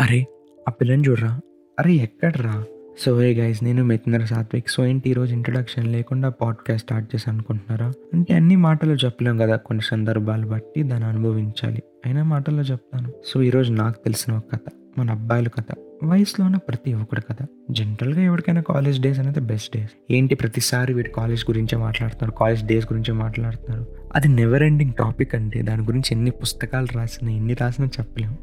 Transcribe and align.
అరే 0.00 0.26
ఆ 0.68 0.70
పిల్లని 0.70 1.02
చూడరా? 1.08 1.40
అరే 1.78 1.92
ఎక్కడరా? 1.92 2.64
సో 2.98 3.22
ఏ 3.22 3.34
గైస్ 3.34 3.64
నేను 3.64 3.84
మిత్నర్ 3.84 4.26
సాత్విక్. 4.26 4.68
సో 4.68 4.86
ఏంటి 4.86 5.10
ఈరోజు 5.10 5.32
ఇంట్రొడక్షన్ 5.32 5.92
లేకుండా 5.92 6.28
పాడ్కాస్ట్ 6.28 6.86
స్టార్ట్ 6.86 7.14
చేసి 7.14 7.30
అనుకుంటున్నారా? 7.30 7.92
అంటే 8.14 8.34
అన్ని 8.34 8.56
మాటలు 8.56 8.92
చెప్పలేం 8.92 9.36
కదా 9.36 9.56
కొన్ని 9.56 9.84
సందర్భాలు 9.84 10.46
బట్టి 10.46 10.82
దాన్ని 10.82 11.08
అనుభవించాలి. 11.08 11.82
అయినా 12.06 12.22
మాటల్లో 12.22 12.62
చెప్తాను. 12.62 13.12
సో 13.26 13.42
ఈరోజు 13.42 13.72
నాకు 13.72 14.04
తెలిసిన 14.04 14.34
ఒక 14.34 14.44
కథ 14.52 14.72
మన 14.98 15.10
అబ్బాయిల 15.10 15.48
కథ 15.48 15.74
వయసులో 16.04 16.46
ఉన్న 16.46 16.56
ప్రతి 16.56 16.94
ఒక్కడి 16.94 17.20
కథ. 17.20 17.46
జనరల్గా 17.70 18.22
ఎవరికైనా 18.22 18.60
కాలేజ్ 18.60 19.00
డేస్ 19.00 19.18
అనేది 19.18 19.40
బెస్ట్ 19.40 19.76
డేస్ 19.76 19.90
ఏంటి 20.10 20.34
ప్రతిసారి 20.34 20.94
వీటి 20.94 21.10
కాలేజ్ 21.10 21.44
గురించే 21.50 21.78
మాట్లాడుతున్నారు 21.78 22.38
కాలేజ్ 22.38 22.64
డేస్ 22.64 22.86
గురించే 22.86 23.12
మాట్లాడుతున్నారు? 23.12 23.86
అది 24.14 24.28
నెవర్ 24.28 24.62
ఎండింగ్ 24.62 24.92
టాపిక్ 24.92 25.34
అంటే 25.34 25.62
దాని 25.62 25.82
గురించి 25.82 26.04
ఎన్ని 26.10 26.30
పుస్తకాలు 26.30 26.86
రాసినా 26.96 27.30
ఎన్ని 27.30 27.54
రాసినా 27.54 27.86
చెప్పలేము 28.00 28.38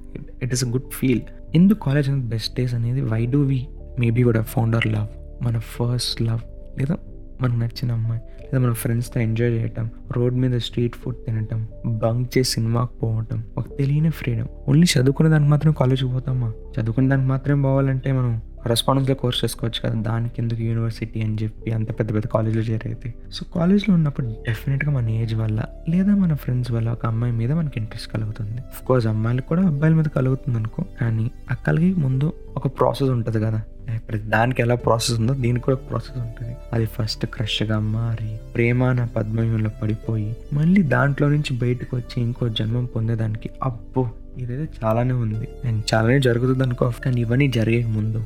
it 0.46 0.54
is 0.54 0.64
a 0.64 0.70
good 0.70 0.90
feel 0.92 1.22
ఎందుకు 1.56 1.80
కాలేజ్ 1.80 2.10
అనేది 2.10 2.28
బెస్ట్ 2.28 2.56
డేస్ 2.56 2.74
అనేది 2.74 3.02
వై 3.12 3.26
డూ 3.26 3.42
వీ 3.44 3.60
మేబీ 4.00 4.24
కూడా 4.24 4.42
ఫౌండర్ 4.48 4.88
లవ్ 4.88 5.10
మన 5.44 5.58
ఫస్ట్ 5.74 6.22
లవ్ 6.22 6.44
లేదా 6.80 6.96
మనకు 7.42 7.60
నచ్చిన 7.60 7.92
అమ్మాయి 7.92 8.22
లేదా 8.44 8.60
మన 8.60 8.74
ఫ్రెండ్స్తో 8.74 9.20
ఎంజాయ్ 9.20 9.52
చేయటం 9.52 9.86
రోడ్ 10.12 10.36
మీద 10.36 10.58
స్ట్రీట్ 10.58 10.96
ఫుడ్ 10.96 11.16
తినటం 11.26 11.62
బంక్ 11.98 12.38
చేసి 12.38 12.52
సినిమాకి 12.52 12.94
పోవటం 13.00 13.40
ఒక 13.58 13.78
తెలియని 13.78 14.10
ఫ్రీడమ్ 14.12 14.50
ఓన్లీ 14.70 14.88
చదువుకునే 14.94 15.30
దానికి 15.30 15.52
మాత్రం 15.52 15.72
కాలేజ్కి 15.74 16.10
పోతామా? 16.12 16.50
చదువుకునే 16.74 17.08
దానికి 17.08 17.28
మాత్రం 17.28 17.62
పోవాలంటే 17.62 18.12
మనం 18.12 18.32
కరస్పాండెన్స్లో 18.66 19.16
కోర్స్ 19.16 19.44
చేసుకోవచ్చు 19.44 19.90
కదా 19.90 20.02
దానికి 20.02 20.36
ఎందుకు 20.40 20.62
యూనివర్సిటీ 20.62 21.22
అని 21.22 21.38
చెప్పి 21.44 21.72
అంత 21.72 22.00
పెద్ద 22.00 22.14
పెద్ద 22.14 22.28
కాలేజ్లో 22.28 22.62
చేరైతే 22.62 23.14
సో 23.34 23.46
కాలేజ్లో 23.56 23.96
ఉన్నప్పుడు 23.96 24.28
డెఫినెట్గా 24.28 24.92
మన 24.92 25.10
ఏజ్ 25.10 25.36
వల్ల 25.36 25.64
లేదా 25.90 26.16
మన 26.16 26.34
ఫ్రెండ్స్ 26.34 26.72
వల్ల 26.72 26.90
ఒక 26.90 27.06
అమ్మాయి 27.06 27.34
మీద 27.34 27.52
మనకి 27.52 27.80
ఇంట్రెస్ట్ 27.80 28.14
కలుగుతుంది. 28.14 28.86
కోర్స్ 28.86 29.08
అమ్మాయిలకు 29.08 29.48
కూడా 29.48 29.64
అబ్బాయిల 29.64 29.96
మీద 29.96 30.06
కలుగుతుంది 30.06 30.58
అనుకో 30.58 30.86
కానీ 31.02 31.32
ఆ 31.52 31.56
ముందు 31.98 32.34
ఒక 32.58 32.68
ప్రాసెస్ 32.68 33.10
ఉంటుంది 33.10 33.40
కదా. 33.40 33.62
ప్రతి 34.08 34.24
దానికి 34.24 34.62
ఎలా 34.62 34.76
ప్రాసెస్ 34.76 35.20
ఉందో 35.20 35.34
దీనికి 35.34 35.66
కూడా 35.66 35.78
ప్రాసెస్ 35.78 36.18
ఉంటుంది. 36.18 36.56
అది 36.74 36.86
ఫస్ట్ 36.86 37.26
క్రష్గా 37.26 37.80
మారి 37.80 38.40
ప్రేమాన 38.56 39.06
పద్మయంలో 39.06 39.70
పడిపోయి 39.82 40.36
మళ్ళీ 40.54 40.82
దాంట్లో 40.82 41.30
నుంచి 41.30 41.58
బయటకు 41.58 41.98
వచ్చి 41.98 42.24
ఇంకో 42.24 42.50
జన్మం 42.50 42.86
పొందేదానికి 42.86 43.50
అబ్బో 43.64 44.10
ఇదైతే 44.38 44.68
చాలానే 44.84 45.14
ఉంది. 45.14 45.48
అండ్ 45.66 45.84
చాలానే 45.94 46.20
జరుగుతుంది 46.20 46.64
అనుకో 46.64 46.94
కానీ 47.06 47.22
ఇవన్నీ 47.22 47.48
జరిగే 47.48 47.86
ముందు 47.86 48.26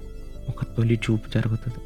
ఒక 0.49 0.63
తొలి 0.63 0.99
చూపు 1.05 1.27
జరుగుతుంది. 1.35 1.81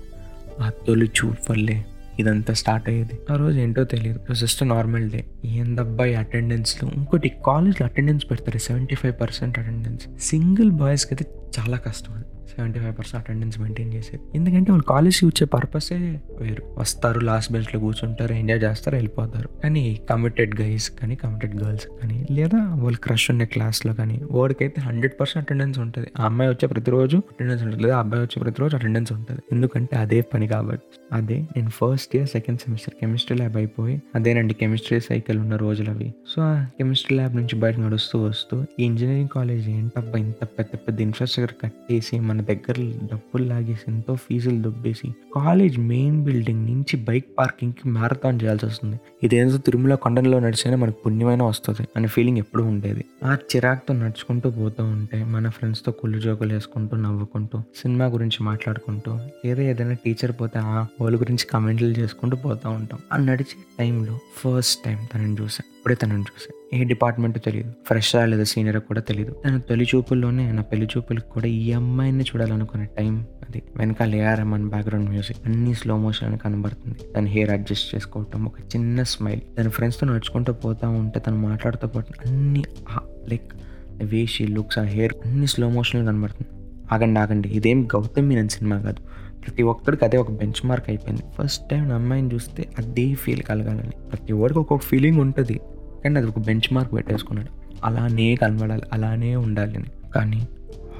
ఆ 0.64 0.69
తొలి 0.88 1.06
చూపు 1.06 1.52
వల్లే 1.52 1.86
ఇదంతా 2.19 2.53
స్టార్ట్ 2.53 2.89
అయ్యేది. 2.89 3.16
ఆ 3.31 3.36
రోజు 3.36 3.59
ఏంటో 3.59 3.83
తెలియదు 3.83 4.33
జస్ట్ 4.33 4.64
నార్మల్ 4.64 5.09
డే 5.11 5.25
ఏందబ్బాయి 5.45 6.16
అటెండెన్స్లో 6.16 6.89
ఇంకోటి 6.94 7.31
కాలేజ్లో 7.45 7.88
అటెండెన్స్ 7.88 8.25
పెడతారు. 8.31 8.58
Seventy 8.58 8.95
five 8.95 9.16
percent 9.22 9.59
attendance 9.59 10.08
single 10.22 10.72
బాయ్స్కి 10.72 11.14
అయితే 11.14 11.25
చాలా 11.59 11.78
కష్టం 11.78 12.14
అది. 12.14 12.25
Seventy 12.49 12.80
five 12.80 12.97
percent 12.97 13.16
attendance 13.16 13.59
maintain 13.59 13.94
చేసేది. 13.94 14.23
ఎందుకంటే 14.36 14.72
వాళ్ళు 14.72 14.86
కాలేజ్కి 14.86 15.25
వచ్చే 15.25 15.45
పర్పసే 15.45 15.95
వేరు. 16.41 16.63
వస్తారు 16.77 17.19
లాస్ట్ 17.19 17.52
బెంచ్లో 17.52 17.80
కూర్చుంటారు 17.80 18.33
ఎంజాయ్ 18.33 18.63
చేస్తారు 18.63 18.95
వెళ్ళిపోతారు. 18.95 19.49
కానీ 19.63 20.02
కమిటెడ్ 20.09 20.61
గైస్ 20.61 20.89
కానీ 20.89 21.16
కమిటెడ్ 21.16 21.64
గర్ల్స్ 21.64 21.88
కానీ 22.02 22.27
లేదా 22.31 22.75
వాళ్ళు 22.75 22.97
క్రష్ 22.97 23.31
ఉండే 23.31 23.45
క్లాస్లో 23.45 23.94
కానీ 23.94 24.21
వాడికైతే 24.31 24.81
హండ్రెడ్ 24.81 25.14
పర్సెంట్ 25.19 25.45
అటెండెన్స్ 25.45 25.80
ఉంటుంది. 25.80 26.08
ఆ 26.19 26.25
అమ్మాయి 26.25 26.52
వచ్చే 26.52 26.67
ప్రతిరోజు 26.67 27.17
అటెండెన్స్ 27.17 27.64
ఉంటుంది 27.64 27.83
లేదా 27.83 27.97
అబ్బాయి 27.99 28.23
వచ్చే 28.23 28.41
ప్రతిరోజు 28.41 28.75
అటెండెన్స్ 28.75 29.14
ఉంటుంది. 29.14 29.41
ఎందుకంటే 29.52 29.95
అదే 29.95 30.21
పని 30.21 30.47
కాబట్టి. 30.47 30.99
అదే 31.11 31.39
నేను 31.58 31.69
first 31.69 32.16
year 32.16 32.30
second 32.30 32.59
semester 32.59 32.94
chemistry 33.02 33.38
lab 33.38 33.58
అయిపోయి 33.58 34.02
అదేనండి 34.16 34.53
కెమిస్ట్రీ 34.53 34.99
సైకిల్ 34.99 35.39
ఉన్న 35.39 35.55
రోజులు 35.55 35.89
అవి 35.89 36.14
సో 36.36 36.41
ఆ 36.41 36.66
కెమిస్ట్రీ 36.77 37.17
ల్యాబ్ 37.17 37.36
నుంచి 37.36 37.55
బయట 37.59 37.80
నడుస్తూ 37.80 38.23
వస్తూ 38.23 38.66
ఈ 38.80 38.83
ఇంజనీరింగ్ 38.83 39.30
కాలేజ్ 39.30 39.69
ఏంటబ్బా 39.69 40.19
ఇంత 40.19 40.44
పెద్ద 40.44 40.75
పెద్ద 40.75 41.02
ఇన్ఫ్రాస్ట్రక్చర్ 41.02 41.55
కట్టేసి 41.64 42.19
మన 42.19 42.33
మన 42.34 42.42
దగ్గర 42.42 42.76
డబ్బులు 43.03 43.44
లాగేసి 43.44 43.84
ఎంతో 43.88 44.16
ఫీజులు 44.16 44.62
దొబ్బేసి 44.62 45.16
కాలేజ్ 45.36 45.80
మెయిన్ 45.80 46.23
బిల్డింగ్ 46.23 46.66
నుంచి 46.66 46.98
బైక్ 46.98 47.26
పార్కింగ్కి 47.39 47.89
మ్యారథాన్ 47.89 48.39
చేయాల్సి 48.44 48.66
వస్తుంది. 48.66 49.00
ఇదేదో 49.23 49.58
తిరుమల 49.58 49.95
కొండలో 49.95 50.39
నడిచినా 50.39 50.77
మనకు 50.77 50.98
పుణ్యమైన 51.05 51.44
వస్తుంది 51.44 51.88
అనే 51.95 52.08
ఫీలింగ్ 52.08 52.38
ఎప్పుడు 52.38 52.64
ఉండేది. 52.64 53.05
ఆ 53.23 53.33
చిరాక్తో 53.33 53.94
నడుచుకుంటూ 53.94 54.49
పోతూ 54.49 54.83
ఉంటే 54.83 55.23
మన 55.23 55.49
ఫ్రెండ్స్తో 55.49 55.92
కుళ్ళు 55.92 56.20
జోకులు 56.20 56.54
వేసుకుంటూ 56.54 56.98
నవ్వుకుంటూ 56.98 57.60
సినిమా 57.76 58.05
గురించి 58.05 58.44
మాట్లాడుకుంటూ 58.44 59.20
ఏదో 59.45 59.61
ఏదైనా 59.61 59.94
టీచర్ 59.94 60.32
పోతే 60.42 60.60
ఆ 60.60 60.86
వాళ్ళ 61.02 61.20
గురించి 61.20 61.48
కమెంట్లు 61.48 61.88
చేసుకుంటూ 61.88 62.38
పోతూ 62.38 62.70
ఉంటాం. 62.70 63.00
ఆ 63.14 63.17
నడిచే 63.17 63.64
టైంలో 63.80 64.20
ఫస్ట్ 64.36 64.86
టైం 64.86 65.08
తనని 65.15 65.38
చూసా 65.42 65.64
ఇప్పుడే 65.83 65.95
తనని 65.95 66.26
చూసా. 66.27 66.52
ఏ 66.73 66.83
డిపార్ట్మెంట్ 66.83 67.38
తెలియదు 67.45 67.71
ఫ్రెష్ 67.88 68.16
లేదా 68.16 68.44
సీనియర్ 68.44 68.77
కూడా 68.80 69.02
తెలియదు 69.02 69.33
తన 69.45 69.58
తొలి 69.70 69.86
చూపుల్లోనే 69.95 70.52
నా 70.52 70.61
పెళ్ళి 70.61 70.88
చూపులకు 70.94 71.30
కూడా 71.33 71.48
ఈ 71.48 71.71
అమ్మాయిని 71.71 72.23
చూడాలనుకునే 72.23 72.86
టైం 72.98 73.26
అది. 73.48 73.61
వెనకాల 73.77 74.16
ఏఆర్ఎంఎన్ 74.16 74.70
బ్యాక్గ్రౌండ్ 74.70 75.10
మ్యూజిక్ 75.10 75.38
అన్ని 75.45 75.73
స్లో 75.76 75.98
మోషన్ 75.98 76.38
కనబడుతుంది. 76.38 76.98
తన 77.16 77.26
హెయిర్ 77.26 77.49
అడ్జస్ట్ 77.49 77.95
చేసుకోవటం 77.95 78.45
ఒక 78.45 78.60
చిన్న 78.76 79.04
స్మైల్ 79.04 79.42
తన 79.58 79.67
ఫ్రెండ్స్తో 79.67 80.08
నడుచుకుంటూ 80.08 80.54
పోతా 80.54 80.89
ఉంటే 80.89 81.20
తను 81.20 81.38
మాట్లాడుతూ 81.38 81.88
పాటు 81.88 82.14
అన్ని 82.26 82.64
లైక్ 83.30 83.52
వేషి 84.04 84.48
లుక్స్ 84.48 84.80
ఆ 84.80 84.86
హెయిర్ 84.95 85.14
అన్ని 85.26 85.48
స్లో 85.48 85.70
మోషన్లో 85.70 86.05
కనబడుతుంది. 86.11 86.52
ఆగండి 86.94 87.20
ఆగండి. 87.20 87.50
ఇదేం 87.50 87.88
గౌతమ్ 87.88 88.30
మీనన్ 88.30 88.50
సినిమా 88.50 88.77
కాదు. 88.77 89.02
ప్రతి 89.48 89.64
ఒక్కరికి 89.64 90.05
అదే 90.05 90.17
ఒక 90.17 90.31
బెంచ్ 90.31 90.65
మార్క్ 90.65 90.89
అయిపోయింది. 90.89 91.21
ఫస్ట్ 91.39 91.70
టైం 91.70 91.92
అమ్మాయిని 91.92 92.33
చూస్తే 92.33 92.70
అదే 92.80 93.14
ఫీల్ 93.14 93.42
కలగాలని. 93.42 93.89
ప్రతి 93.89 94.33
ఒక్కరికి 94.33 94.59
ఒక్కొక్క 94.59 94.86
ఫీలింగ్ 94.86 95.20
ఉంటుంది. 95.20 95.59
కానీ 96.04 96.17
అది 96.17 96.27
ఒక 96.27 96.39
బెంచ్ 96.39 96.73
మార్క్ 96.73 96.93
పెట్టేసుకున్నాడు. 96.93 97.49
అలానే 97.83 98.36
కనబడాలి 98.36 98.82
అలానే 98.93 99.36
ఉండాలి 99.36 99.76
అని. 99.76 99.86
కానీ 100.15 100.48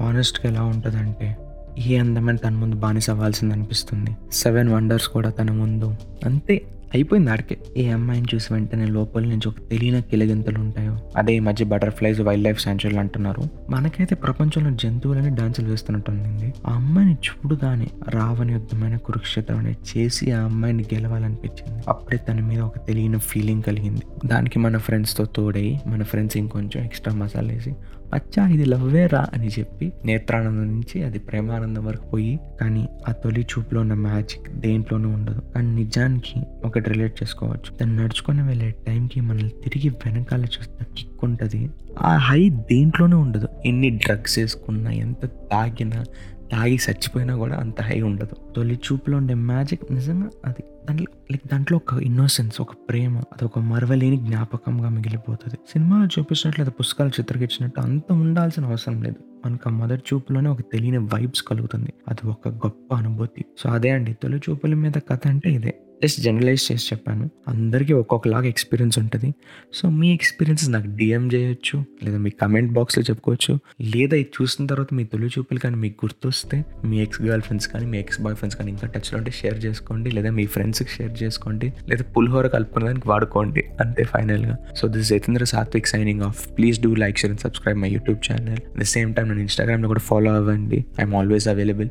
హానెస్ట్గా 0.00 0.52
ఎలా 0.52 0.62
ఉంటుందంటే 0.62 1.36
ఏ 1.78 1.96
అందమైన 1.96 2.36
తన 2.36 2.54
ముందు 2.54 2.76
బానిస 2.76 3.10
అవ్వాల్సింది 3.10 3.54
అనిపిస్తుంది. 3.54 4.10
సెవెన్ 4.32 4.68
వండర్స్ 4.68 5.08
కూడా 5.08 5.30
తన 5.30 5.50
ముందు. 5.50 5.94
అంతే. 6.24 6.62
అయిపోయింది 6.94 7.30
ఆడికే. 7.30 7.58
ఏ 7.76 7.90
అమ్మాయిని 7.90 8.26
చూసి 8.34 8.52
వెంటనే 8.52 8.86
లోపల 8.86 9.22
నుంచి 9.22 9.48
ఒక 9.48 9.54
తెలియని 9.70 10.02
కిలగింతలు 10.02 10.58
ఉంటాయో? 10.58 10.98
అదే 11.16 11.34
ఈ 11.34 11.38
మధ్య 11.38 11.64
బటర్ఫ్లైస్ 11.64 12.20
వైల్డ్ 12.20 12.44
లైఫ్ 12.44 12.60
సెంచురీలు 12.60 13.00
అంటున్నారు. 13.00 13.42
మనకైతే 13.70 14.14
ప్రపంచంలో 14.14 14.70
జంతువులని 14.70 15.36
డాన్సులు 15.36 15.68
వేస్తున్నట్టుంది 15.68 16.54
ఆ 16.66 16.72
అమ్మాయిని 16.72 17.14
చూడగానే 17.14 17.86
రావని 18.08 18.52
యుద్ధమైన 18.52 18.96
కురుక్షేత్రం 18.96 19.58
అనేది 19.58 19.98
చేసి 19.98 20.32
ఆ 20.32 20.40
అమ్మాయిని 20.40 20.84
గెలవాలనిపించింది. 20.94 21.82
అప్పుడే 21.88 22.16
తన 22.16 22.40
మీద 22.40 22.60
ఒక 22.60 22.86
తెలియని 22.86 23.18
ఫీలింగ్ 23.18 23.62
కలిగింది. 23.62 24.02
దానికి 24.26 24.58
మన 24.58 24.76
ఫ్రెండ్స్తో 24.76 25.24
తోడై 25.24 25.78
మన 25.86 26.02
ఫ్రెండ్స్ 26.02 26.36
ఇంకొంచెం 26.36 26.84
ఎక్స్ట్రా 26.84 27.14
మసాలా 27.14 27.48
వేసి 27.48 27.74
అచ్చా 28.12 28.48
ఇది 28.48 28.64
లవ్వేరా 28.64 29.26
అని 29.34 29.48
చెప్పి 29.48 29.92
నేత్రానందం 30.04 30.66
నుంచి 30.66 31.02
అది 31.02 31.18
ప్రేమానందం 31.18 31.84
వరకు 31.84 32.06
పోయి 32.06 32.40
కానీ 32.60 32.86
ఆ 33.08 33.12
తొలి 33.12 33.40
చూపులో 33.40 33.80
ఉన్న 33.80 33.94
మ్యాజిక్ 33.94 34.50
దేంట్లోనూ 34.50 35.08
ఉండదు. 35.08 35.42
కానీ 35.54 35.74
నిజానికి 35.74 36.42
ఒకటి 36.64 36.90
రిలేట్ 36.90 37.22
చేసుకోవచ్చు. 37.22 37.78
దాన్ని 37.80 38.02
నడుచుకొని 38.02 38.42
వెళ్ళే 38.42 38.74
టైంకి 38.86 39.20
మనల్ని 39.20 39.48
తిరిగి 39.48 39.88
వెనకాల 39.88 40.44
చూస్తే 40.44 40.86
కిక్ 40.98 41.24
ఉంటుంది. 41.24 41.70
ఆ 42.00 42.16
హై 42.16 42.50
దేంట్లోనే 42.50 43.14
ఉండదు. 43.14 43.48
ఎన్ని 43.66 43.90
డ్రగ్స్ 43.90 44.38
వేసుకున్నా 44.38 44.90
ఎంత 44.90 45.26
తాగినా 45.26 46.04
తాగి 46.52 46.74
చచ్చిపోయినా 46.74 47.36
కూడా 47.36 47.56
అంత 47.56 47.82
హై 47.82 48.00
ఉండదు. 48.00 48.52
తొలి 48.56 48.74
చూపులో 48.74 49.16
ఉండే 49.16 49.34
మ్యాజిక్ 49.34 49.92
నిజంగా 49.92 50.30
అది 50.44 50.64
దాంట్లో 50.88 51.06
లైక్ 51.32 51.48
దాంట్లో 51.52 51.76
ఒక 51.76 52.02
ఇన్నోసెన్స్ 52.02 52.60
ఒక 52.60 52.74
ప్రేమ 52.74 53.18
అది 53.18 53.44
ఒక 53.44 53.58
మరవలేని 53.58 54.16
జ్ఞాపకంగా 54.16 54.88
మిగిలిపోతుంది. 54.88 55.58
సినిమాలో 55.72 56.04
చూపించినట్లు 56.04 56.64
లేదా 56.64 56.72
పుస్తకాలు 56.80 57.10
చిత్రీకరించినట్టు 57.10 57.80
అంత 57.80 58.12
ఉండాల్సిన 58.12 58.64
అవసరం 58.64 59.02
లేదు. 59.02 59.16
మనకు 59.46 59.70
ఆ 59.70 59.72
మొదటి 59.72 60.02
చూపులోనే 60.14 60.50
ఒక 60.50 60.60
తెలియని 60.60 60.98
వైబ్స్ 60.98 61.42
కలుగుతుంది. 61.42 61.92
అది 62.08 62.26
ఒక 62.26 62.48
గొప్ప 62.48 62.94
అనుభూతి. 62.94 63.44
సో 63.58 63.70
అదే 63.70 63.90
అండి 63.90 64.12
తొలి 64.12 64.36
చూపుల 64.36 64.74
మీద 64.74 64.92
కథ 64.92 65.20
అంటే 65.26 65.50
ఇదే. 65.50 65.74
జస్ట్ 66.04 66.20
జనరలైజ్ 66.26 66.72
చేసి 66.72 66.84
చెప్పాను. 66.92 67.30
అందరికీ 67.48 67.92
ఒక్కొక్కలాగా 67.92 68.46
ఎక్స్పీరియన్స్ 68.46 68.98
ఉంటుంది. 69.02 69.34
సో 69.78 69.90
మీ 70.00 70.14
ఎక్స్పీరియన్స్ 70.14 70.70
నాకు 70.74 70.86
డిఎం 70.86 71.24
చేయొచ్చు 71.34 71.76
లేదా 72.04 72.18
మీ 72.24 72.30
కమెంట్ 72.30 72.72
బాక్స్లో 72.78 73.02
చెప్పుకోవచ్చు. 73.10 73.52
లేదా 73.94 74.16
ఇది 74.22 74.30
చూసిన 74.36 74.66
తర్వాత 74.66 74.88
మీ 74.98 75.04
తొలి 75.04 75.26
చూపులు 75.26 75.58
కానీ 75.58 75.76
మీకు 75.76 76.06
గుర్తొస్తే 76.06 76.64
మీ 76.84 77.02
ఎక్స్ 77.02 77.22
గర్ల్ 77.22 77.42
ఫ్రెండ్స్ 77.42 77.68
కానీ 77.68 77.86
మీ 77.86 77.98
ఎక్స్ 77.98 78.20
బాయ్ 78.20 78.36
ఫ్రెండ్స్ 78.36 78.58
కానీ 78.58 78.70
ఇంకా 78.70 78.86
టచ్లో 78.86 79.18
ఉంటే 79.18 79.30
షేర్ 79.40 79.58
చేసుకోండి. 79.64 80.10
లేదా 80.10 80.30
మీ 80.30 80.46
ఫ్రెండ్స్కి 80.46 80.90
షేర్ 80.90 81.22
చేసుకోండి. 81.22 81.72
లేదా 81.88 82.04
పులిహోర 82.16 82.46
కలుపుకోవడానికి 82.46 83.08
వాడుకోండి. 83.08 83.64
అంతే 83.80 84.04
ఫైనల్గా 84.04 84.56
so 84.80 84.88
this 84.88 85.08
Jitendra 85.08 85.44
Satvik 85.44 85.86
signing 85.94 86.22
off 86.22 86.40
please 86.58 86.80
do 86.80 86.94
like 86.94 87.18
share 87.18 87.32
and 87.32 87.40
subscribe 87.40 87.78
my 87.78 87.90
YouTube 87.90 88.20
channel 88.28 88.62
the 88.80 88.82
same 88.82 89.14
time 89.14 89.28
నేను 89.28 89.40
ఇన్స్టాగ్రామ్లో 89.40 89.88
కూడా 89.88 90.00
ఫాలో 90.00 90.32
అవ్వండి. 90.40 90.84
I'm 91.00 91.14
always 91.14 91.48
available 91.54 91.88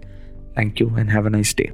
thank 0.57 0.81
you 0.81 0.89
and 1.01 1.09
have 1.09 1.25
a 1.25 1.29
nice 1.29 1.55
day 1.61 1.65